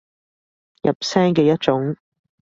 [0.81, 1.95] 入聲嘅一種